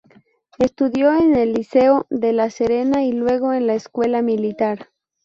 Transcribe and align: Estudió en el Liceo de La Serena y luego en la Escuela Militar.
Estudió 0.57 1.13
en 1.15 1.35
el 1.35 1.53
Liceo 1.53 2.07
de 2.09 2.33
La 2.33 2.49
Serena 2.49 3.03
y 3.03 3.11
luego 3.11 3.53
en 3.53 3.67
la 3.67 3.75
Escuela 3.75 4.23
Militar. 4.23 4.87